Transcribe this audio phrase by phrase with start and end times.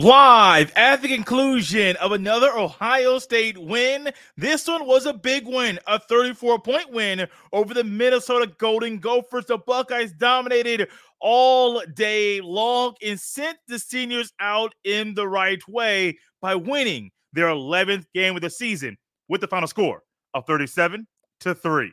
[0.00, 4.10] Live at the conclusion of another Ohio State win.
[4.34, 9.44] This one was a big win, a 34 point win over the Minnesota Golden Gophers.
[9.44, 10.88] The Buckeyes dominated
[11.20, 17.48] all day long and sent the seniors out in the right way by winning their
[17.48, 18.96] 11th game of the season
[19.28, 21.06] with the final score of 37
[21.40, 21.92] to 3.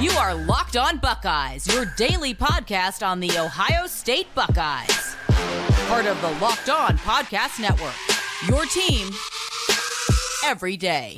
[0.00, 5.14] You are Locked On Buckeyes, your daily podcast on the Ohio State Buckeyes
[5.88, 7.94] part of the Locked On Podcast Network.
[8.48, 9.10] Your team
[10.44, 11.16] every day.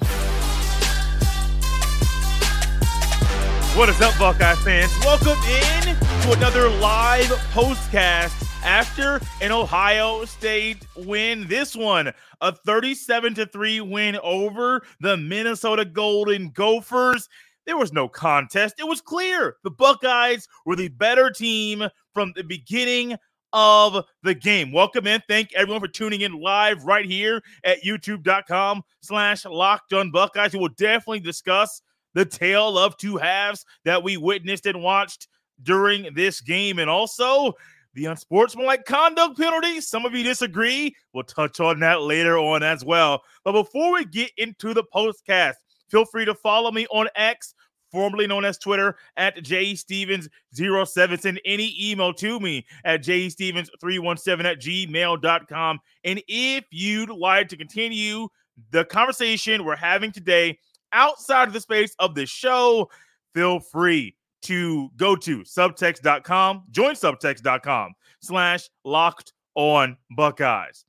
[3.77, 4.97] What is up, Buckeye fans?
[5.01, 11.47] Welcome in to another live postcast after an Ohio State win.
[11.49, 17.29] This one, a 37 to 3 win over the Minnesota Golden Gophers.
[17.67, 18.77] There was no contest.
[18.79, 23.17] It was clear the Buckeyes were the better team from the beginning
[23.57, 24.71] of the game.
[24.71, 25.23] Welcome in.
[25.27, 30.53] Thank everyone for tuning in live right here at youtube.com slash locked on Buckeyes.
[30.53, 31.81] We will definitely discuss
[32.13, 35.29] the tale of two halves that we witnessed and watched
[35.63, 36.79] during this game.
[36.79, 37.55] And also
[37.95, 39.81] the unsportsmanlike conduct penalty.
[39.81, 40.95] Some of you disagree.
[41.15, 43.23] We'll touch on that later on as well.
[43.43, 45.55] But before we get into the postcast,
[45.91, 47.55] feel free to follow me on X
[47.91, 51.19] formerly known as Twitter, at jstevens07.
[51.19, 55.79] Send any email to me at jstevens317 at gmail.com.
[56.05, 58.29] And if you'd like to continue
[58.71, 60.59] the conversation we're having today
[60.93, 62.91] outside of the space of the show,
[63.35, 70.85] feel free to go to subtext.com, join subtext.com slash locked on Buckeyes.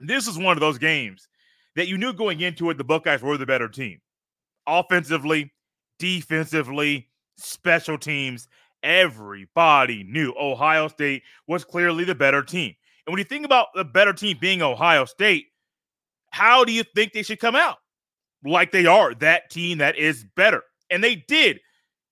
[0.00, 1.28] This is one of those games
[1.76, 4.00] that you knew going into it, the Buckeyes were the better team.
[4.66, 5.52] Offensively,
[5.98, 8.48] defensively, special teams,
[8.82, 12.74] everybody knew Ohio State was clearly the better team.
[13.06, 15.46] And when you think about the better team being Ohio State,
[16.30, 17.78] how do you think they should come out?
[18.44, 20.62] Like they are, that team that is better.
[20.90, 21.60] And they did.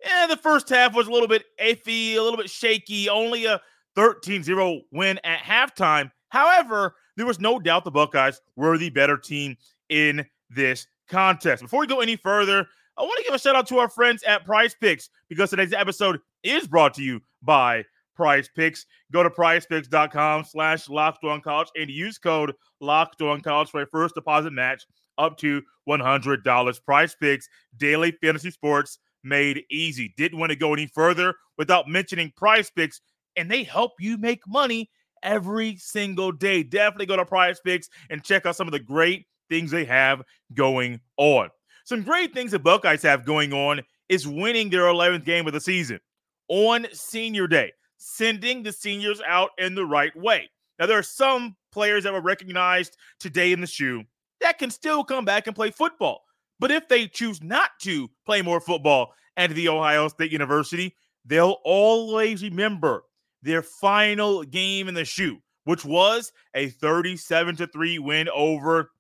[0.05, 3.61] And the first half was a little bit iffy, a little bit shaky, only a
[3.95, 6.11] 13 0 win at halftime.
[6.29, 9.57] However, there was no doubt the Buckeyes were the better team
[9.89, 11.63] in this contest.
[11.63, 12.67] Before we go any further,
[12.99, 15.73] I want to give a shout out to our friends at Prize Picks because today's
[15.73, 18.85] episode is brought to you by Prize Picks.
[19.11, 23.87] Go to prizepicks.com slash locked on college and use code locked on college for a
[23.87, 24.85] first deposit match
[25.17, 26.85] up to $100.
[26.85, 27.49] Prize Picks,
[27.79, 30.13] daily fantasy sports made easy.
[30.19, 33.01] Didn't want to go any further without mentioning Prize Picks,
[33.37, 34.91] and they help you make money
[35.23, 36.63] every single day.
[36.63, 40.23] Definitely go to Prize Picks and check out some of the great things they have
[40.53, 41.49] going on.
[41.85, 45.61] Some great things the Buckeyes have going on is winning their 11th game of the
[45.61, 46.01] season
[46.49, 50.49] on senior day, sending the seniors out in the right way.
[50.79, 54.05] Now, there are some players that were recognized today in the shoe
[54.43, 56.25] that can still come back and play football.
[56.61, 60.95] But if they choose not to play more football at the Ohio State University,
[61.25, 63.05] they'll always remember
[63.43, 68.91] their final game in the shoe, which was a 37 to 3 win over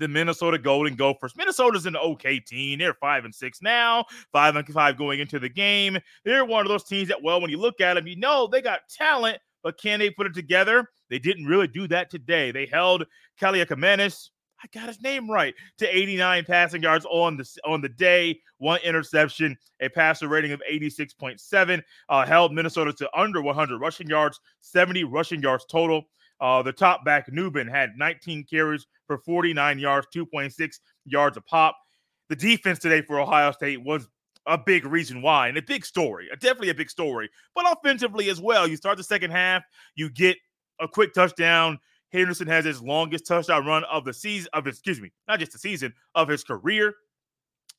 [0.00, 1.36] the Minnesota Golden Gophers.
[1.36, 2.80] Minnesota's an okay team.
[2.80, 5.98] They're five and six now, five and five going into the game.
[6.24, 8.62] They're one of those teams that, well, when you look at them, you know they
[8.62, 10.88] got talent, but can they put it together?
[11.10, 12.50] They didn't really do that today.
[12.50, 13.04] They held
[13.40, 14.30] Kaliakmanis,
[14.62, 18.80] I got his name right, to 89 passing yards on the on the day, one
[18.82, 25.04] interception, a passer rating of 86.7, uh, held Minnesota to under 100 rushing yards, 70
[25.04, 26.04] rushing yards total.
[26.40, 31.76] Uh, the top back, Nubin, had 19 carries for 49 yards, 2.6 yards a pop.
[32.28, 34.08] The defense today for Ohio State was
[34.46, 37.28] a big reason why, and a big story, definitely a big story.
[37.54, 39.62] But offensively as well, you start the second half,
[39.94, 40.36] you get
[40.80, 41.78] a quick touchdown.
[42.12, 45.58] Henderson has his longest touchdown run of the season, of excuse me, not just the
[45.58, 46.94] season of his career.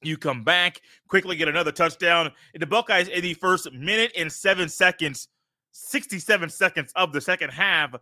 [0.04, 2.32] You come back quickly, get another touchdown.
[2.54, 5.28] And the Buckeyes in the first minute and seven seconds,
[5.74, 7.96] 67 seconds of the second half,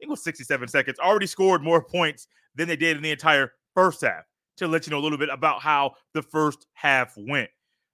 [0.00, 4.00] it was 67 seconds, already scored more points than they did in the entire first
[4.02, 4.24] half
[4.56, 7.50] to let you know a little bit about how the first half went.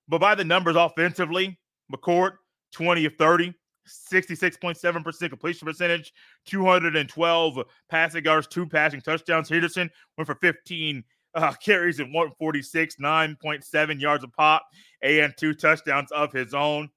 [0.08, 1.58] But by the numbers offensively,
[1.92, 2.32] McCord,
[2.72, 3.52] 20 of 30,
[3.88, 6.12] 66.7% completion percentage,
[6.46, 7.58] 212
[7.90, 9.48] passing yards, two passing touchdowns.
[9.48, 11.02] Henderson went for 15
[11.34, 14.62] uh, carries and 146, 9.7 yards a pop,
[15.02, 16.88] and two touchdowns of his own.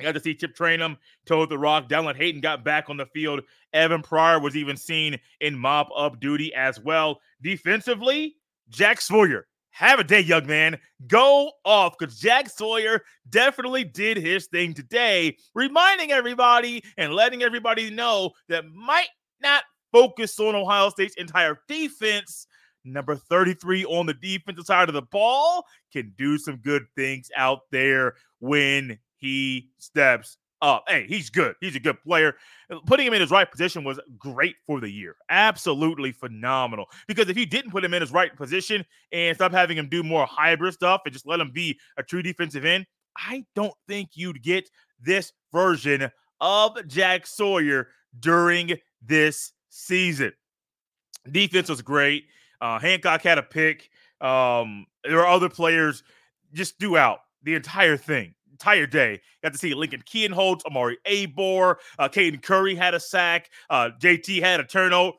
[0.00, 1.88] I got to see Chip Trayanum toe the rock.
[1.88, 3.42] Dallan Hayden got back on the field.
[3.72, 7.20] Evan Pryor was even seen in mop up duty as well.
[7.42, 8.36] Defensively,
[8.68, 9.46] Jack Sawyer.
[9.70, 10.78] Have a day, young man.
[11.08, 17.90] Go off because Jack Sawyer definitely did his thing today, reminding everybody and letting everybody
[17.90, 19.08] know that might
[19.42, 22.46] not focus on Ohio State's entire defense.
[22.84, 27.60] Number 33 on the defensive side of the ball can do some good things out
[27.72, 30.84] there when he steps up.
[30.88, 31.54] Hey, he's good.
[31.60, 32.34] He's a good player.
[32.86, 35.16] Putting him in his right position was great for the year.
[35.28, 36.86] Absolutely phenomenal.
[37.06, 40.02] Because if you didn't put him in his right position and stop having him do
[40.02, 44.10] more hybrid stuff and just let him be a true defensive end, I don't think
[44.14, 44.68] you'd get
[45.00, 47.88] this version of Jack Sawyer
[48.18, 50.32] during this season.
[51.30, 52.24] Defense was great.
[52.60, 53.90] Uh, Hancock had a pick.
[54.20, 56.02] Um, there were other players
[56.52, 59.12] just throughout the entire thing, entire day.
[59.12, 63.50] You got to see Lincoln Kienholz, Omari Abor, uh, Caden Curry had a sack.
[63.68, 65.16] Uh, JT had a turnover.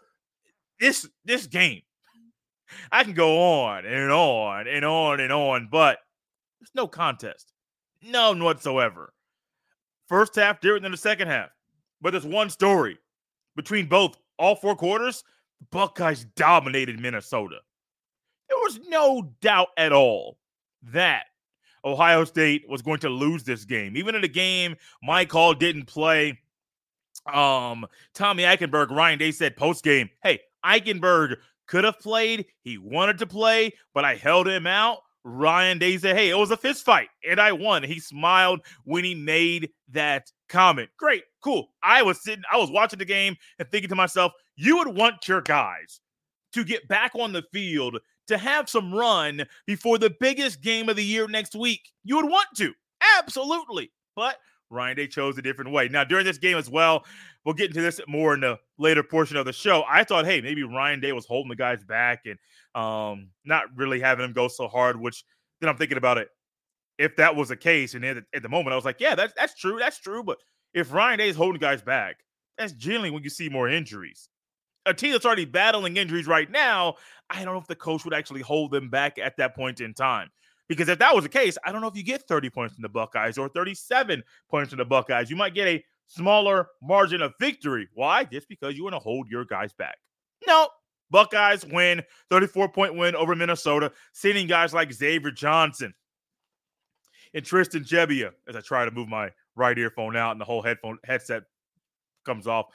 [0.80, 1.82] This this game,
[2.92, 6.00] I can go on and on and on and on, but
[6.60, 7.54] there's no contest,
[8.02, 9.14] none whatsoever.
[10.08, 11.50] First half different than the second half,
[12.02, 12.98] but there's one story
[13.56, 15.24] between both all four quarters.
[15.72, 17.58] Buckeyes dominated Minnesota.
[18.50, 20.38] There was no doubt at all
[20.84, 21.26] that
[21.86, 23.96] Ohio State was going to lose this game.
[23.96, 26.40] Even in the game Mike Hall didn't play,
[27.32, 31.38] um, Tommy Eichenberg, Ryan Day said post game, hey, Eichenberg
[31.68, 32.46] could have played.
[32.62, 35.00] He wanted to play, but I held him out.
[35.24, 37.82] Ryan Day said, hey, it was a fist fight and I won.
[37.82, 40.90] He smiled when he made that comment.
[40.98, 41.70] Great, cool.
[41.82, 45.28] I was sitting, I was watching the game and thinking to myself, you would want
[45.28, 46.00] your guys
[46.54, 50.96] to get back on the field to have some run before the biggest game of
[50.96, 51.92] the year next week.
[52.04, 52.74] You would want to,
[53.20, 53.92] absolutely.
[54.16, 54.38] But
[54.70, 55.88] Ryan Day chose a different way.
[55.88, 57.06] Now, during this game as well,
[57.44, 59.84] we'll get into this more in the later portion of the show.
[59.88, 62.38] I thought, hey, maybe Ryan Day was holding the guys back and
[62.82, 65.24] um, not really having them go so hard, which
[65.62, 66.30] then I'm thinking about it.
[66.98, 69.16] If that was the case, and at the, at the moment, I was like, yeah,
[69.16, 70.24] that's that's true, that's true.
[70.24, 70.38] But
[70.74, 72.18] if Ryan Day is holding guys back,
[72.58, 74.30] that's generally when you see more injuries.
[74.86, 76.96] A team that's already battling injuries right now,
[77.30, 79.94] I don't know if the coach would actually hold them back at that point in
[79.94, 80.30] time.
[80.68, 82.82] Because if that was the case, I don't know if you get 30 points in
[82.82, 85.30] the Buckeyes or 37 points in the Buckeyes.
[85.30, 87.88] You might get a smaller margin of victory.
[87.94, 88.24] Why?
[88.24, 89.98] Just because you want to hold your guys back.
[90.48, 90.70] No,
[91.12, 95.94] Buckeyes win, 34 point win over Minnesota, sending guys like Xavier Johnson
[97.34, 100.62] and Tristan Gebbia as I try to move my right earphone out and the whole
[100.62, 101.44] headphone headset
[102.26, 102.68] comes off.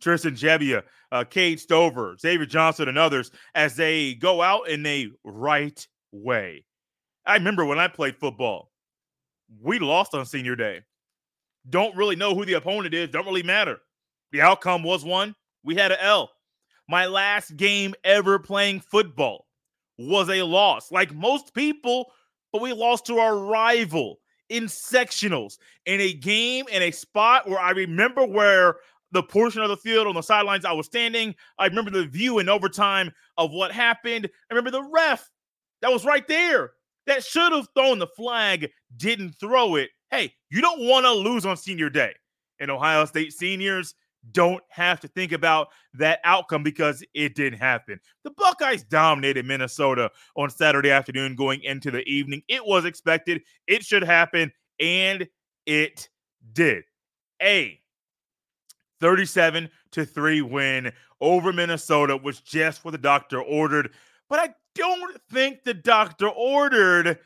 [0.00, 0.82] Tristan Gebbia,
[1.12, 6.64] uh, Cade Stover, Xavier Johnson, and others as they go out in a right way.
[7.26, 8.70] I remember when I played football,
[9.60, 10.80] we lost on senior day.
[11.68, 13.78] Don't really know who the opponent is, don't really matter.
[14.32, 15.34] The outcome was one.
[15.64, 16.30] We had an L.
[16.88, 19.46] My last game ever playing football
[19.98, 22.12] was a loss, like most people,
[22.52, 27.58] but we lost to our rival in sectionals in a game in a spot where
[27.58, 28.76] I remember where
[29.12, 31.34] the portion of the field on the sidelines I was standing.
[31.58, 34.28] I remember the view in overtime of what happened.
[34.50, 35.30] I remember the ref
[35.82, 36.72] that was right there
[37.06, 39.90] that should have thrown the flag, didn't throw it.
[40.10, 42.12] Hey, you don't want to lose on senior day.
[42.58, 43.94] And Ohio State seniors
[44.32, 48.00] don't have to think about that outcome because it didn't happen.
[48.24, 52.42] The Buckeyes dominated Minnesota on Saturday afternoon going into the evening.
[52.48, 55.28] It was expected, it should happen, and
[55.66, 56.08] it
[56.52, 56.84] did.
[57.42, 57.80] A
[59.00, 63.92] 37 to 3 win over Minnesota was just what the doctor ordered.
[64.28, 67.18] But I don't think the doctor ordered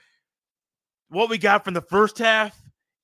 [1.08, 2.60] what we got from the first half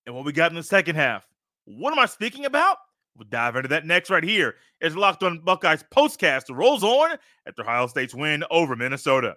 [0.06, 1.26] and what we got in the second half.
[1.64, 2.78] What am I speaking about?
[3.16, 7.62] We'll dive into that next right here as Locked on Buckeyes postcast rolls on after
[7.62, 9.36] Ohio State's win over Minnesota.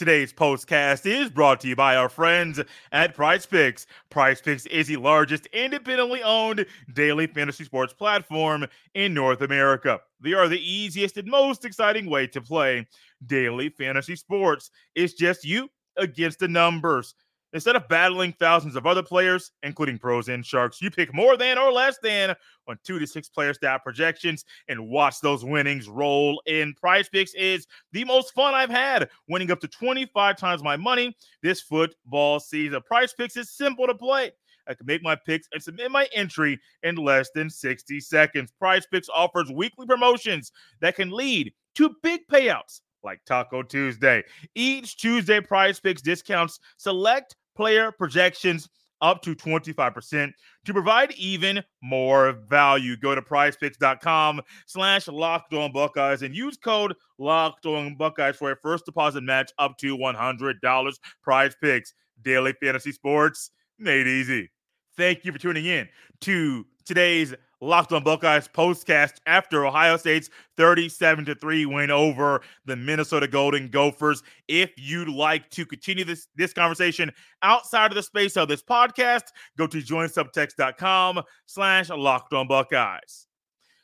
[0.00, 2.58] Today's postcast is brought to you by our friends
[2.90, 3.86] at Prize Picks.
[4.08, 6.64] Prize Picks is the largest independently owned
[6.94, 10.00] daily fantasy sports platform in North America.
[10.18, 12.86] They are the easiest and most exciting way to play
[13.26, 14.70] daily fantasy sports.
[14.94, 17.14] It's just you against the numbers.
[17.52, 21.58] Instead of battling thousands of other players, including pros and sharks, you pick more than
[21.58, 22.34] or less than
[22.68, 26.72] on two to six player stat projections and watch those winnings roll in.
[26.74, 31.16] Prize Picks is the most fun I've had, winning up to 25 times my money
[31.42, 32.80] this football season.
[32.82, 34.30] Prize Picks is simple to play.
[34.68, 38.52] I can make my picks and submit my entry in less than 60 seconds.
[38.58, 44.22] Prize Picks offers weekly promotions that can lead to big payouts like Taco Tuesday.
[44.54, 48.70] Each Tuesday, Prize Picks discounts select player projections
[49.02, 50.32] up to 25%
[50.64, 52.96] to provide even more value.
[52.96, 58.56] Go to prizepicks.com slash locked on Buckeyes and use code locked on Buckeyes for a
[58.62, 60.94] first deposit match up to $100.
[61.22, 64.50] Prize Picks, daily fantasy sports made easy.
[64.96, 65.86] Thank you for tuning in
[66.22, 72.74] to today's Locked on Buckeyes postcast after Ohio State's 37 to 3 win over the
[72.74, 74.24] Minnesota Golden Gophers.
[74.48, 79.24] If you'd like to continue this, this conversation outside of the space of this podcast,
[79.56, 83.28] go to joinsubtext.com slash locked on Buckeyes.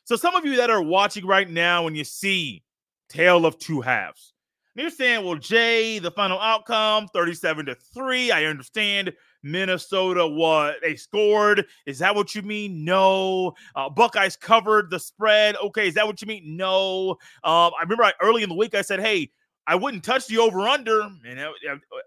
[0.03, 2.63] So some of you that are watching right now when you see
[3.07, 4.33] Tale of Two Halves,
[4.75, 8.31] you're saying, well, Jay, the final outcome, 37 to 3.
[8.31, 9.13] I understand
[9.51, 11.65] Minnesota what they scored.
[11.85, 12.83] Is that what you mean?
[12.85, 13.53] No.
[13.75, 15.55] Uh, Buckeyes covered the spread.
[15.57, 16.55] Okay, is that what you mean?
[16.57, 17.11] No.
[17.43, 19.31] Um, I remember I, early in the week I said, hey,
[19.67, 21.01] I wouldn't touch the over under.
[21.01, 21.51] And I,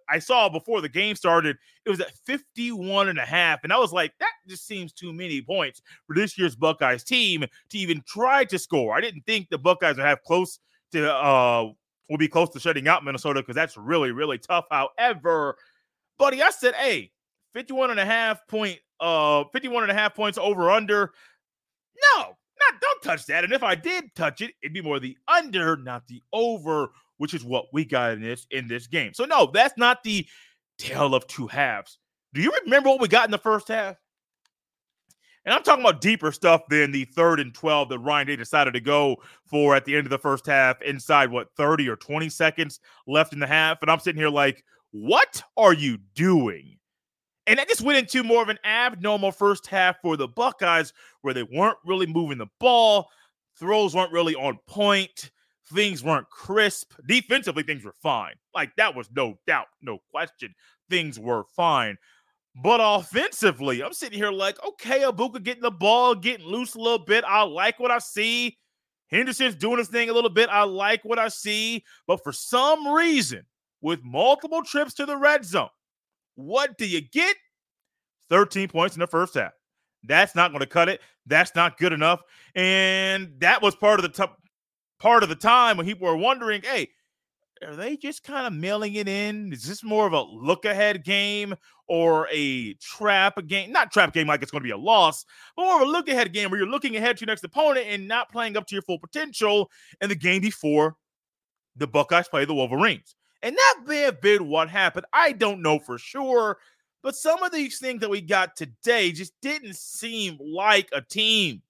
[0.09, 3.61] I, saw before the game started, it was at 51 and a half.
[3.65, 7.45] And I was like, that just seems too many points for this year's Buckeyes team
[7.69, 8.97] to even try to score.
[8.97, 10.59] I didn't think the Buckeyes would have close
[10.93, 11.69] to, uh,
[12.09, 14.65] will be close to shutting out Minnesota because that's really, really tough.
[14.71, 15.57] However,
[16.19, 17.13] buddy, I said, hey,
[17.55, 21.13] 51 and a half point, uh, 51 and a half points over under.
[22.17, 23.45] No, not don't touch that.
[23.45, 27.35] And if I did touch it, it'd be more the under, not the over, which
[27.35, 29.15] is what we got in this in this game.
[29.15, 30.27] So no, that's not the
[30.79, 31.99] tale of two halves.
[32.33, 33.97] Do you remember what we got in the first half?
[35.45, 38.75] And I'm talking about deeper stuff than the third and 12 that Ryan Day decided
[38.75, 39.17] to go
[39.47, 43.33] for at the end of the first half, inside what 30 or 20 seconds left
[43.33, 43.79] in the half.
[43.81, 46.77] And I'm sitting here like, what are you doing?
[47.51, 50.93] And that just went into more of an abnormal first half for the Buckeyes,
[51.23, 53.09] where they weren't really moving the ball,
[53.59, 55.33] throws weren't really on point,
[55.75, 56.93] things weren't crisp.
[57.09, 58.35] Defensively, things were fine.
[58.55, 60.55] Like that was no doubt, no question.
[60.91, 61.99] Things were fine.
[62.63, 67.05] But offensively, I'm sitting here like, okay, Egbuka getting the ball, getting loose a little
[67.05, 67.25] bit.
[67.27, 68.59] I like what I see.
[69.09, 70.49] Henderson's doing his thing a little bit.
[70.51, 71.83] I like what I see.
[72.07, 73.45] But for some reason,
[73.81, 75.69] with multiple trips to the red zone,
[76.35, 77.37] what do you get?
[78.29, 79.53] 13 points in the first half.
[80.05, 81.01] That's not going to cut it.
[81.27, 82.23] That's not good enough.
[82.55, 84.39] And that was part of the top
[84.99, 86.89] part of the time when people were wondering, hey,
[87.67, 89.53] are they just kind of mailing it in?
[89.53, 91.55] Is this more of a look ahead game
[91.89, 93.73] or a trap game?
[93.73, 95.25] Not trap game like it's going to be a loss,
[95.57, 97.87] but more of a look ahead game where you're looking ahead to your next opponent
[97.89, 99.71] and not playing up to your full potential
[100.01, 100.97] in the game before
[101.77, 103.15] the Buckeyes play the Wolverines.
[103.43, 105.07] And that may have been what happened.
[105.13, 106.59] I don't know for sure.
[107.03, 111.63] But some of these things that we got today just didn't seem like a team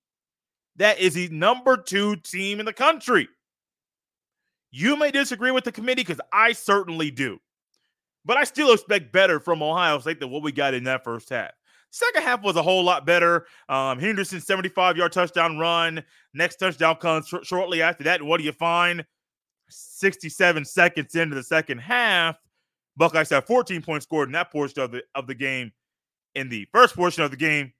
[0.77, 3.29] that is the number two team in the country.
[4.73, 7.39] You may disagree with the committee because I certainly do.
[8.25, 11.31] But I still expect better from Ohio State than what we got in that first
[11.31, 11.51] half.
[11.91, 13.47] Second half was a whole lot better.
[13.69, 16.05] Um, Henderson 75 yard touchdown run.
[16.35, 18.21] Next touchdown comes sh- shortly after that.
[18.21, 19.05] And what do you find?
[19.71, 22.37] 67 seconds into the second half,
[22.97, 25.73] Buckeyes have 14 points scored in that portion of the of the game.
[26.35, 27.73] In the first portion of the game,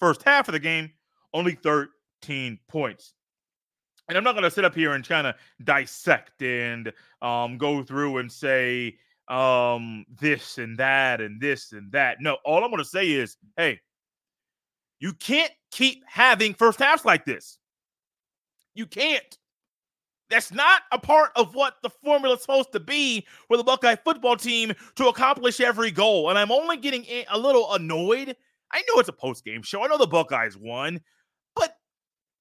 [0.00, 0.90] first half of the game,
[1.34, 3.12] only 13 points.
[4.08, 5.34] And I'm not going to sit up here and kind of
[5.64, 8.96] dissect and um, go through and say
[9.28, 12.18] um, this and that and this and that.
[12.20, 13.80] No, all I'm going to say is, hey,
[15.00, 17.58] you can't keep having first halves like this.
[18.74, 19.38] You can't.
[20.32, 23.96] That's not a part of what the formula is supposed to be for the Buckeye
[23.96, 26.30] football team to accomplish every goal.
[26.30, 28.34] And I'm only getting a little annoyed.
[28.72, 29.84] I know it's a post game show.
[29.84, 31.00] I know the Buckeyes won,
[31.54, 31.76] but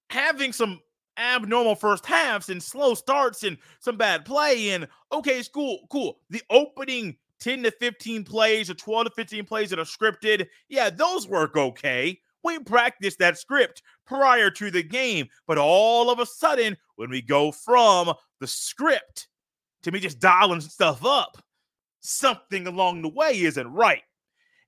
[0.10, 0.80] having some
[1.18, 6.20] abnormal first halves and slow starts and some bad play and okay, it's cool, cool.
[6.30, 10.90] The opening 10 to 15 plays or 12 to 15 plays that are scripted, yeah,
[10.90, 12.20] those work okay.
[12.44, 17.22] We practiced that script prior to the game, but all of a sudden, when we
[17.22, 19.28] go from the script
[19.84, 21.44] to me just dialing stuff up,
[22.00, 24.04] something along the way isn't right.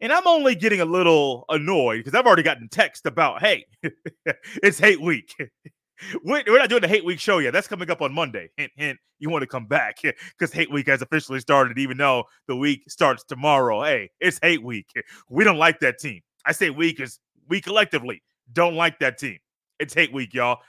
[0.02, 3.66] And I'm only getting a little annoyed because I've already gotten text about, hey,
[4.64, 5.34] it's hate week.
[6.24, 7.54] We're not doing the hate week show yet.
[7.54, 8.50] That's coming up on Monday.
[8.58, 9.00] Hint, hint.
[9.20, 12.82] You want to come back because hate week has officially started, even though the week
[12.90, 13.84] starts tomorrow.
[13.84, 14.88] Hey, it's hate week.
[15.30, 16.22] We don't like that team.
[16.46, 19.38] I say we because we collectively don't like that team.
[19.80, 20.60] It's hate week, y'all.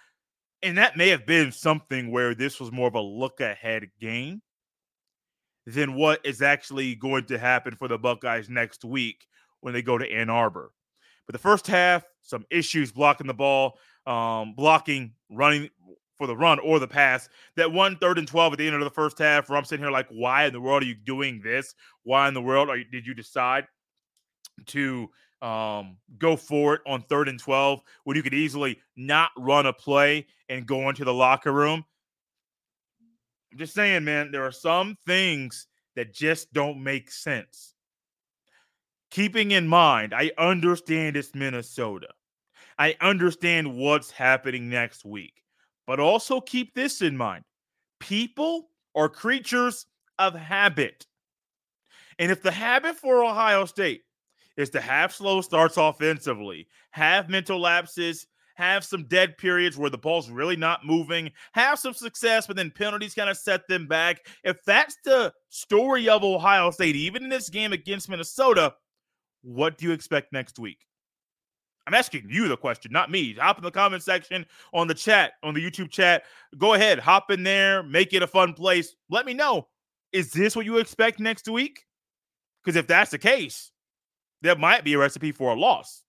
[0.65, 4.41] And that may have been something where this was more of a look ahead game
[5.67, 9.27] than what is actually going to happen for the Buckeyes next week
[9.61, 10.73] when they go to Ann Arbor.
[11.27, 15.69] But the first half, some issues blocking the ball, um, blocking, running
[16.17, 17.29] for the run or the pass.
[17.57, 19.85] That one third and 12 at the end of the first half, where I'm sitting
[19.85, 21.75] here like, why in the world are you doing this?
[22.05, 23.67] Why in the world are you, did you decide
[24.67, 25.11] to
[25.45, 29.73] um, go for it on third and 12 when you could easily not run a
[29.73, 31.85] play and go into the locker room.
[33.53, 37.75] I'm just saying, man, there are some things that just don't make sense.
[39.11, 42.09] Keeping in mind, I understand it's Minnesota.
[42.79, 45.45] I understand what's happening next week.
[45.87, 47.45] But also keep this in mind
[48.01, 49.87] people are creatures
[50.19, 51.07] of habit.
[52.19, 54.03] And if the habit for Ohio State
[54.57, 59.99] is to have slow starts offensively, have mental lapses, have some dead periods where the
[59.99, 64.27] ball's really not moving, have some success, but then penalties kind of set them back.
[64.45, 68.75] If that's the story of Ohio State, even in this game against Minnesota,
[69.43, 70.79] what do you expect next week?
[71.87, 73.35] I'm asking you the question, not me.
[73.35, 76.23] Hop in the comment section on the chat, on the YouTube chat.
[76.57, 78.95] Go ahead, hop in there, make it a fun place.
[79.11, 79.69] Let me know.
[80.13, 81.85] Is this what you expect next week?
[82.65, 83.73] Because if that's the case,
[84.45, 86.03] there might be a recipe for a loss.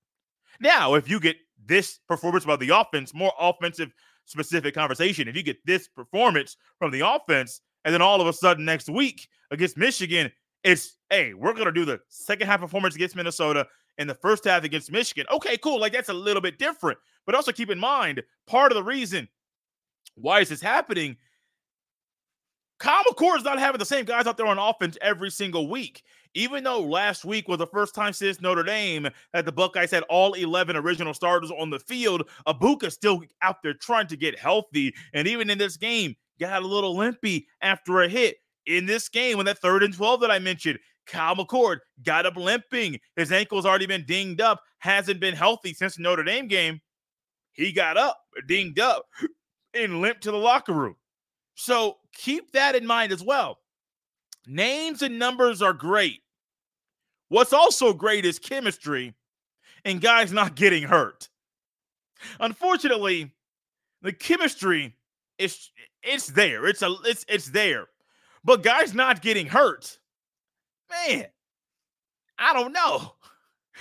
[0.59, 3.91] Now, if you get this performance by the offense, more offensive
[4.25, 5.27] specific conversation.
[5.27, 8.89] If you get this performance from the offense, and then all of a sudden next
[8.89, 10.31] week against Michigan,
[10.63, 14.63] it's hey, we're gonna do the second half performance against Minnesota and the first half
[14.63, 15.25] against Michigan.
[15.31, 15.79] Okay, cool.
[15.79, 16.97] Like that's a little bit different.
[17.25, 19.29] But also keep in mind, part of the reason
[20.15, 21.17] why is this happening
[22.79, 26.03] Kyle McCord is not having the same guys out there on offense every single week.
[26.35, 30.03] Even though last week was the first time since Notre Dame that the Buckeyes had
[30.03, 34.93] all 11 original starters on the field, Egbuka still out there trying to get healthy.
[35.13, 38.35] And even in this game, got a little limpy after a hit.
[38.65, 42.35] In this game, when that third and 12 that I mentioned, Kyle McCord got up
[42.35, 42.99] limping.
[43.15, 46.81] His ankle's already been dinged up, hasn't been healthy since the Notre Dame game.
[47.53, 49.05] He got up, dinged up,
[49.73, 50.95] and limped to the locker room.
[51.53, 53.59] So keep that in mind as well.
[54.47, 56.21] Names and numbers are great.
[57.29, 59.13] What's also great is chemistry
[59.83, 61.29] and guys not getting hurt.
[62.39, 63.31] Unfortunately,
[64.01, 64.95] the chemistry
[65.37, 65.71] is
[66.03, 66.65] it's there.
[66.65, 67.87] It's a it's it's there.
[68.43, 69.97] But guys not getting hurt.
[70.89, 71.25] Man,
[72.37, 73.15] I don't know.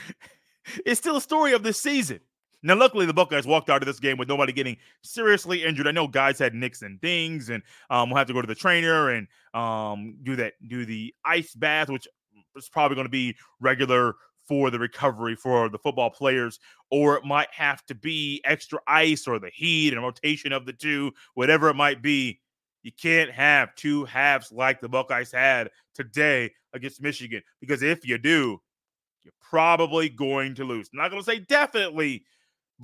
[0.87, 2.21] it's still a story of this season.
[2.63, 5.87] Now, luckily, the Buckeyes walked out of this game with nobody getting seriously injured.
[5.87, 8.55] I know guys had nicks and dings, and um, we'll have to go to the
[8.55, 12.09] trainer and um, do that, do the ice bath, which
[12.56, 14.14] is probably going to be regular
[14.47, 16.58] for the recovery for the football players,
[16.90, 20.73] or it might have to be extra ice or the heat and rotation of the
[20.73, 22.40] two, whatever it might be.
[22.82, 28.19] You can't have two halves like the Buckeyes had today against Michigan because if you
[28.19, 28.60] do,
[29.23, 30.90] you're probably going to lose.
[30.93, 32.25] I'm not going to say definitely,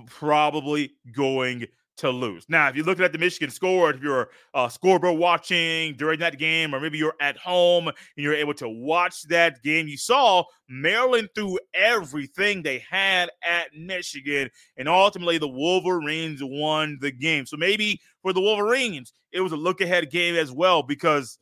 [0.06, 1.66] probably going
[2.00, 2.46] to lose.
[2.48, 6.38] Now, if you're looking at the Michigan score, if you're uh, scoreboard watching during that
[6.38, 10.42] game, or maybe you're at home and you're able to watch that game, you saw
[10.68, 17.44] Maryland threw everything they had at Michigan, and ultimately the Wolverines won the game.
[17.44, 21.38] So maybe for the Wolverines, it was a look ahead game as well because,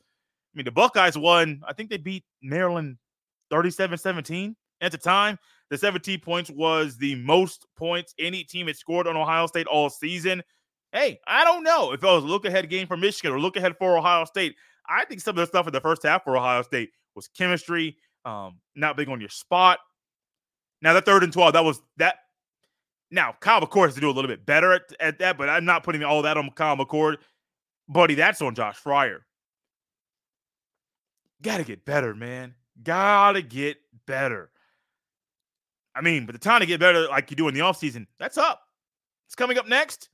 [0.53, 1.61] I mean, the Buckeyes won.
[1.65, 2.97] I think they beat Maryland
[3.49, 5.39] 37 17 at the time.
[5.69, 9.89] The 17 points was the most points any team had scored on Ohio State all
[9.89, 10.41] season.
[10.91, 13.55] Hey, I don't know if it was a look ahead game for Michigan or look
[13.55, 14.55] ahead for Ohio State.
[14.87, 17.97] I think some of the stuff in the first half for Ohio State was chemistry,
[18.25, 19.77] um, not being on your spot.
[20.81, 22.15] Now, the third and 12, that was that.
[23.11, 25.65] Now, Kyle McCord has to do a little bit better at, at that, but I'm
[25.65, 27.17] not putting all that on Kyle McCord.
[27.87, 29.19] Buddy, that's on Josh Fryar.
[31.41, 32.53] Gotta get better, man.
[32.83, 34.51] Gotta get better.
[35.99, 38.37] I mean, but the time to get better, like you do in the offseason, that's
[38.37, 38.61] up.
[39.27, 40.07] It's coming up next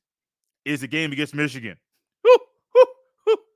[0.65, 1.78] is the game against Michigan.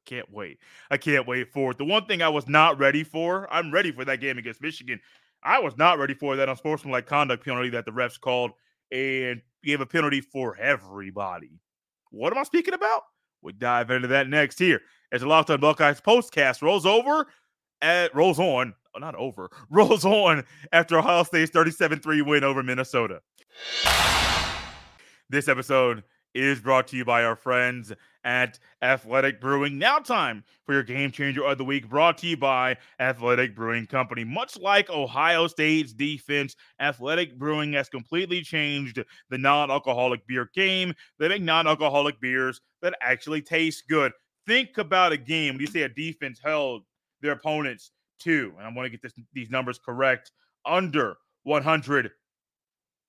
[0.05, 0.59] Can't wait.
[0.91, 1.79] I can't wait for it.
[1.79, 4.99] The one thing I was not ready for, I'm ready for that game against Michigan.
[5.43, 8.51] I was not ready for that unsportsmanlike conduct penalty that the refs called
[8.91, 11.59] and gave a penalty for everybody.
[12.11, 13.03] What am I speaking about?
[13.41, 17.27] We dive into that next here as the Locked On Buckeyes postcast rolls over,
[17.81, 23.21] at, rolls on not over, rolls on after Ohio State's 37 3 win over Minnesota.
[25.29, 26.03] This episode
[26.35, 27.91] is brought to you by our friends
[28.23, 29.77] at Athletic Brewing.
[29.77, 33.87] Now, time for your game changer of the week, brought to you by Athletic Brewing
[33.87, 34.23] Company.
[34.23, 40.93] Much like Ohio State's defense, Athletic Brewing has completely changed the non alcoholic beer game.
[41.17, 44.11] They make non alcoholic beers that actually taste good.
[44.45, 46.83] Think about a game when you say a defense held
[47.21, 50.31] their opponents two, and I want to get this, these numbers correct,
[50.65, 52.11] under 100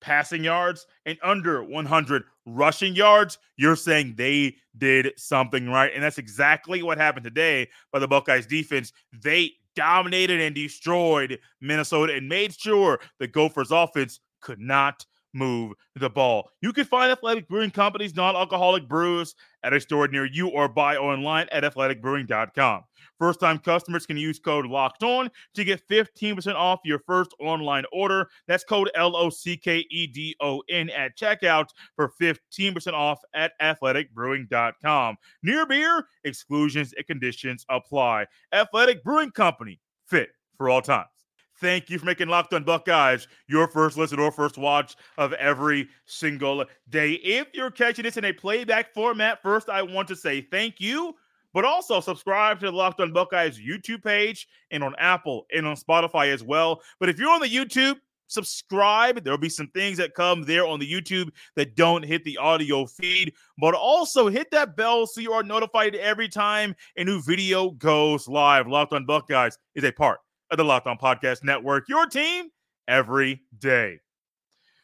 [0.00, 5.92] passing yards and under 100 rushing yards, you're saying they did something right.
[5.94, 8.92] And that's exactly what happened today by the Buckeyes defense.
[9.22, 16.10] They dominated and destroyed Minnesota and made sure the Gophers offense could not move the
[16.10, 16.50] ball.
[16.60, 20.68] You can find Athletic Brewing Company's non alcoholic brews at a store near you or
[20.68, 22.84] buy online at athleticbrewing.com.
[23.18, 27.84] First time customers can use code locked on to get 15% off your first online
[27.92, 28.28] order.
[28.48, 33.20] That's code L O C K E D O N at checkout for 15% off
[33.34, 35.16] at athleticbrewing.com.
[35.42, 38.26] Near beer, exclusions and conditions apply.
[38.52, 41.19] Athletic Brewing Company, fit for all times.
[41.60, 45.90] Thank you for making Locked on Buckeyes your first listen or first watch of every
[46.06, 47.12] single day.
[47.12, 51.14] If you're catching this in a playback format, first I want to say thank you,
[51.52, 55.76] but also subscribe to the Locked on Buckeyes YouTube page and on Apple and on
[55.76, 56.80] Spotify as well.
[56.98, 57.96] But if you're on the YouTube,
[58.26, 59.22] subscribe.
[59.22, 62.86] There'll be some things that come there on the YouTube that don't hit the audio
[62.86, 67.72] feed, but also hit that bell so you are notified every time a new video
[67.72, 68.66] goes live.
[68.66, 72.48] Locked on Buckeyes is a part of the Locked On Podcast Network, your team
[72.88, 74.00] every day.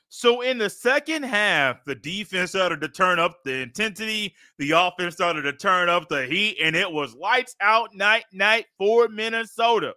[0.08, 4.34] So in the second half, the defense started to turn up the intensity.
[4.58, 8.66] The offense started to turn up the heat, and it was lights out night night
[8.78, 9.94] for Minnesota.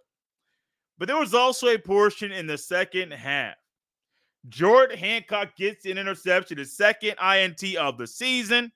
[0.98, 3.54] But there was also a portion in the second half.
[4.48, 8.72] Jordan Hancock gets an interception, his second INT of the season.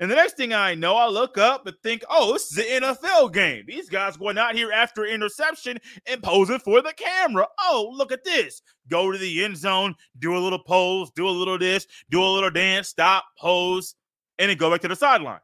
[0.00, 2.82] And the next thing I know, I look up and think, oh, this is an
[2.82, 3.64] NFL game.
[3.68, 7.46] These guys going out here after interception and posing for the camera.
[7.60, 8.62] Oh, look at this.
[8.88, 12.24] Go to the end zone, do a little pose, do a little this, do a
[12.24, 13.94] little dance, stop, pose,
[14.38, 15.40] and then go back to the sideline.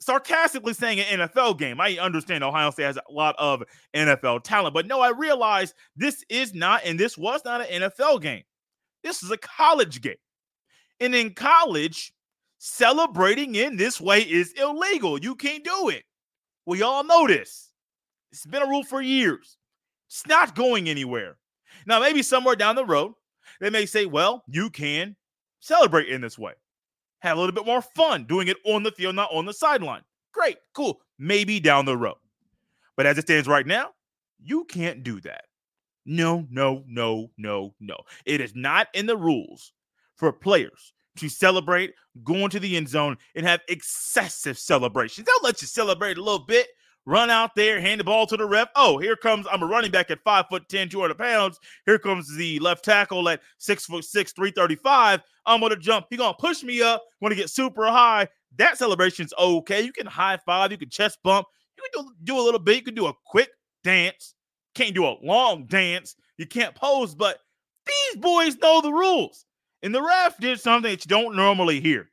[0.00, 1.80] Sarcastically saying an NFL game.
[1.80, 3.62] I understand Ohio State has a lot of
[3.94, 8.20] NFL talent, but no, I realize this is not, and this was not an NFL
[8.22, 8.42] game.
[9.04, 10.16] This is a college game.
[10.98, 12.12] And in college,
[12.64, 15.18] celebrating in this way is illegal.
[15.18, 16.02] You can't do it.
[16.64, 17.70] We all know this.
[18.32, 19.58] It's been a rule for years.
[20.08, 21.36] It's not going anywhere.
[21.86, 23.12] Now, maybe somewhere down the road,
[23.60, 25.14] they may say, well, you can
[25.60, 26.54] celebrate in this way.
[27.18, 30.02] Have a little bit more fun doing it on the field, not on the sideline.
[30.32, 31.02] Great, cool.
[31.18, 32.16] Maybe down the road.
[32.96, 33.90] But as it stands right now,
[34.42, 35.44] you can't do that.
[36.06, 37.96] No, no, no, no, no.
[38.24, 39.74] It is not in the rules
[40.16, 45.26] for players to celebrate, go into the end zone, and have excessive celebrations.
[45.26, 46.68] They'll let you celebrate a little bit,
[47.06, 48.68] run out there, hand the ball to the ref.
[48.76, 51.58] Oh, here comes I'm a running back at five foot 10, 200 pounds.
[51.86, 55.20] Here comes the left tackle at six foot six, 335.
[55.46, 56.06] I'm gonna jump.
[56.10, 58.28] He's gonna push me up, gonna get super high.
[58.56, 59.82] That celebration's okay.
[59.82, 61.46] You can high five, you can chest bump,
[61.76, 63.50] you can do, do a little bit, you can do a quick
[63.82, 64.34] dance.
[64.74, 66.16] Can't do a long dance.
[66.36, 67.38] You can't pose, but
[67.86, 69.46] these boys know the rules.
[69.84, 72.08] And the ref did something that you don't normally hear.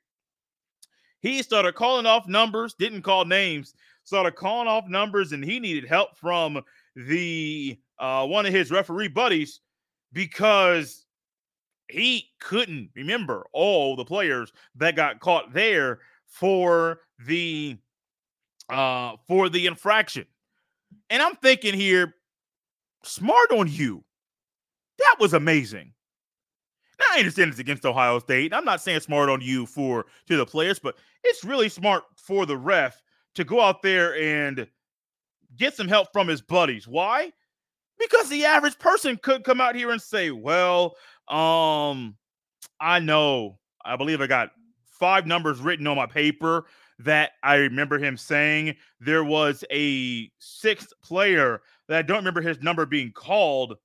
[1.21, 5.85] He started calling off numbers, didn't call names, started calling off numbers, and he needed
[5.87, 6.61] help from
[6.97, 9.61] the uh, one of his referee buddies
[10.11, 11.05] because
[11.87, 17.77] he couldn't remember all the players that got caught there for the
[18.69, 20.25] uh for the infraction.
[21.09, 22.15] And I'm thinking here,
[23.03, 24.03] smart on you.
[24.97, 25.93] That was amazing.
[27.11, 28.53] I understand it's against Ohio State.
[28.53, 32.45] I'm not saying smart on you for to the players, but it's really smart for
[32.45, 33.01] the ref
[33.35, 34.67] to go out there and
[35.57, 36.87] get some help from his buddies.
[36.87, 37.31] Why?
[37.99, 40.95] Because the average person could come out here and say, "Well,
[41.27, 42.15] um,
[42.79, 43.59] I know.
[43.85, 44.51] I believe I got
[44.85, 46.65] five numbers written on my paper
[46.99, 48.75] that I remember him saying.
[48.99, 53.77] There was a sixth player that I don't remember his number being called,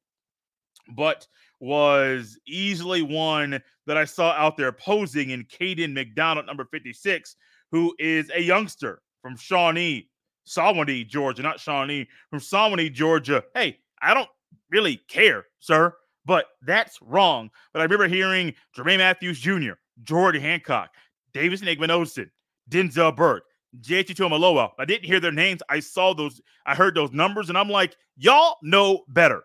[0.94, 1.26] but
[1.60, 7.36] was easily one that I saw out there posing in Caden McDonald, number 56,
[7.70, 10.08] who is a youngster from Shawnee,
[10.44, 13.42] Shawnee, Georgia, not Shawnee, from Shawnee, Georgia.
[13.54, 14.28] Hey, I don't
[14.70, 17.50] really care, sir, but that's wrong.
[17.72, 20.90] But I remember hearing Jermaine Matthews Jr., Jordan Hancock,
[21.32, 22.30] Davis Igbinosun,
[22.70, 23.44] Denzel Burke,
[23.80, 24.70] JT Tuimoloau.
[24.78, 25.62] I didn't hear their names.
[25.68, 29.44] I saw those, I heard those numbers, and I'm like, y'all know better.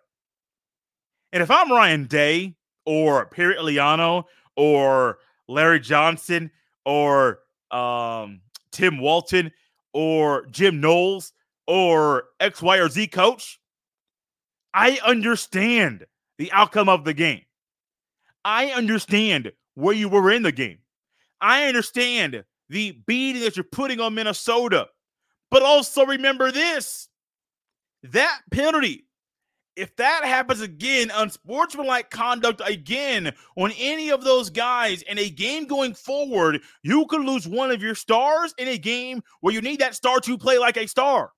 [1.34, 6.52] And if I'm Ryan Day or Perry Eliano or Larry Johnson
[6.86, 7.40] or
[7.72, 8.42] um,
[8.72, 9.52] Tim Walton
[9.94, 11.34] or Jim Knowles
[11.68, 13.60] or X, Y, or Z coach,
[14.74, 16.06] I understand
[16.38, 17.42] the outcome of the game.
[18.44, 20.80] I understand where you were in the game.
[21.40, 24.88] I understand the beating that you're putting on Minnesota.
[25.50, 27.10] But also remember this
[28.04, 29.06] that penalty
[29.76, 35.66] if that happens again, unsportsmanlike conduct again on any of those guys in a game
[35.66, 39.80] going forward, you could lose one of your stars in a game where you need
[39.80, 41.32] that star to play like a star.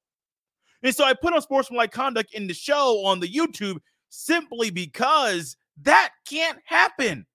[0.81, 3.77] And so I put on sportsmanlike conduct in the show on the YouTube
[4.09, 7.25] simply because That can't happen.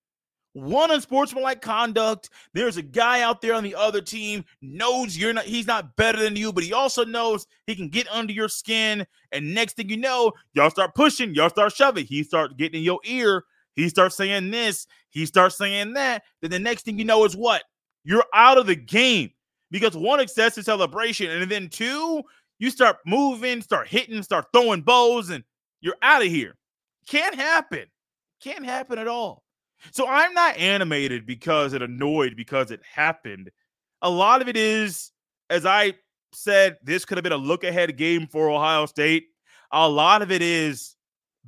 [0.61, 2.31] One unsportsmanlike conduct.
[2.53, 6.19] There's a guy out there on the other team knows you're not he's not better
[6.19, 9.07] than you, but he also knows he can get under your skin.
[9.31, 12.07] And next thing you know, y'all start pushing, y'all start shoving.
[12.07, 13.45] He starts getting in your ear.
[13.77, 16.25] He starts saying this, he starts saying that.
[16.43, 17.63] Then the next thing you know is what?
[18.03, 19.31] You're out of the game
[19.71, 22.23] because one excessive celebration, and then two,
[22.59, 25.45] you start moving, start hitting, start throwing bows, and
[25.81, 26.57] you're out of here.
[27.07, 27.85] Can't happen.
[28.43, 29.45] Can't happen at all.
[29.91, 33.51] So I'm not animated because it annoyed because it happened.
[34.03, 35.13] A lot of it is,
[35.51, 35.95] as I
[36.33, 39.29] said, this could have been a look ahead game for Ohio State.
[39.73, 40.97] A lot of it is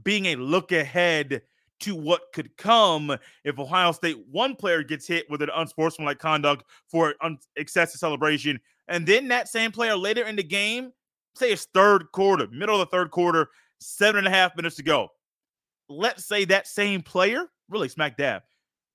[0.03, 1.43] being a look ahead
[1.81, 6.65] to what could come if Ohio State one player gets hit with an unsportsmanlike conduct
[6.89, 10.93] for un- excessive celebration, and then that same player later in the game,
[11.35, 13.49] say it's third quarter, middle of the third quarter,
[13.81, 15.09] seven and a half minutes to go.
[15.89, 18.43] Let's say that same player, really smack dab,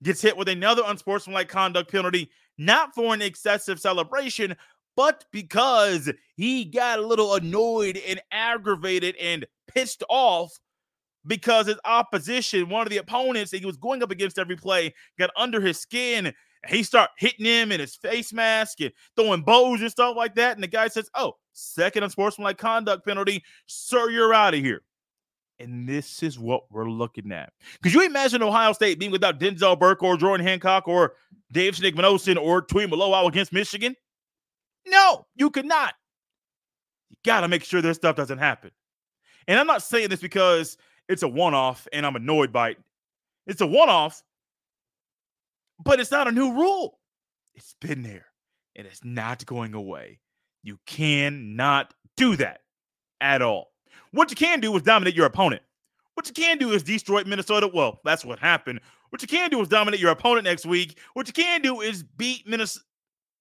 [0.03, 4.55] gets hit with another unsportsmanlike conduct penalty, not for an excessive celebration,
[4.95, 10.57] but because he got a little annoyed and aggravated and pissed off
[11.27, 14.93] because his opposition, one of the opponents that he was going up against every play,
[15.17, 16.27] got under his skin.
[16.27, 16.35] And
[16.67, 20.55] he start hitting him in his face mask and throwing bows and stuff like that.
[20.55, 24.83] And the guy says, "Oh, second unsportsmanlike conduct penalty, sir, you're out of here."
[25.59, 27.53] And this is what we're looking at.
[27.81, 31.13] Could you imagine Ohio State being without Denzel Burke or Jordan Hancock or
[31.51, 32.03] Dave Schnickman
[32.41, 33.95] or Tuimoloau against Michigan?
[34.85, 35.93] No, you could not.
[37.09, 38.71] You got to make sure this stuff doesn't happen.
[39.47, 42.77] And I'm not saying this because it's a one off and I'm annoyed by it.
[43.47, 44.23] It's a one off,
[45.83, 46.99] but it's not a new rule.
[47.53, 48.25] It's been there
[48.75, 50.19] and it's not going away.
[50.63, 52.61] You cannot do that
[53.21, 53.71] at all.
[54.12, 55.62] What you can do is dominate your opponent.
[56.15, 57.69] What you can do is destroy Minnesota.
[57.71, 58.79] Well, that's what happened.
[59.10, 60.97] What you can do is dominate your opponent next week.
[61.13, 62.86] What you can do is beat Minnesota,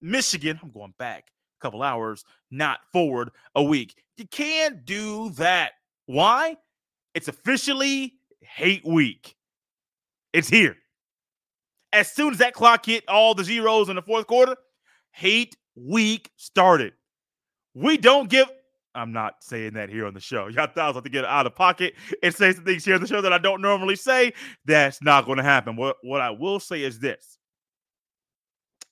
[0.03, 0.59] Michigan.
[0.63, 3.97] I'm going back a couple hours, not forward a week.
[4.17, 5.73] You can't do that.
[6.07, 6.57] Why?
[7.15, 9.37] It's officially hate week.
[10.33, 10.77] It's here.
[11.93, 14.57] As soon as that clock hit all the zeros in the fourth quarter,
[15.13, 16.93] hate week started.
[17.75, 18.51] We don't give.
[18.95, 20.47] I'm not saying that here on the show.
[20.49, 23.07] Y'all thought I to get out of pocket and say some things here on the
[23.07, 24.33] show that I don't normally say.
[24.65, 25.77] That's not going to happen.
[25.77, 27.39] What, what I will say is this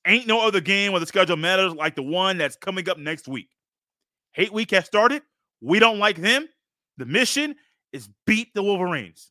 [0.07, 3.29] Ain't no other game where the schedule matters like the one that's coming up next
[3.29, 3.49] week.
[4.33, 5.23] Hate week has started.
[5.61, 6.49] We don't like them.
[6.97, 7.55] The mission
[7.93, 9.31] is beat the Wolverines.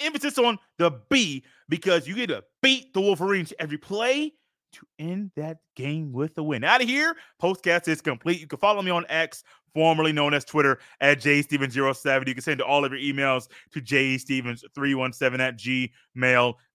[0.00, 4.32] Emphasis on the B because you get to beat the Wolverines every play
[4.72, 6.64] to end that game with a win.
[6.64, 8.40] Out of here, postcast is complete.
[8.40, 9.42] You can follow me on X,
[9.74, 12.28] formerly known as Twitter, at jstevens07.
[12.28, 15.58] You can send all of your emails to jstevens317 at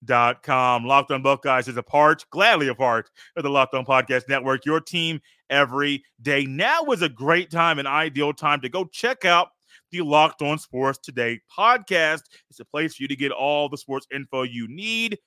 [0.09, 0.85] gmail.com.
[0.85, 4.65] Locked on Buckeyes is a part, gladly a part of the Locked on Podcast Network,
[4.65, 6.45] your team every day.
[6.45, 9.49] Now is a great time, an ideal time to go check out
[9.91, 12.21] the Locked On Sports Today podcast.
[12.49, 15.19] It's a place for you to get all the sports info you need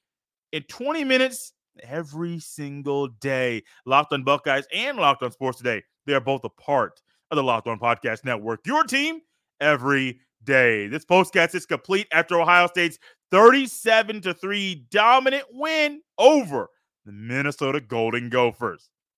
[0.52, 1.52] in 20 minutes
[1.82, 3.62] every single day.
[3.84, 7.42] Locked On Buckeyes and Locked On Sports Today, they are both a part of the
[7.42, 8.60] Locked On Podcast Network.
[8.66, 9.20] Your team
[9.60, 10.86] every day.
[10.86, 12.98] This postcast is complete after Ohio State's
[13.30, 16.68] 37 to 3 dominant win over
[17.04, 18.90] the Minnesota Golden Gophers.